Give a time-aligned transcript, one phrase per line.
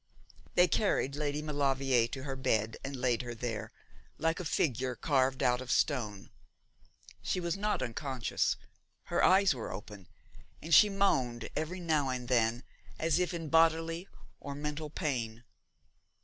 [0.55, 3.71] They carried Lady Maulevrier to her bed and laid her there,
[4.17, 6.31] like a figure carved out of stone.
[7.21, 8.57] She was not unconscious.
[9.03, 10.07] Her eyes were open,
[10.59, 12.63] and she moaned every now and then
[12.97, 14.07] as if in bodily
[14.39, 15.43] or mental pain.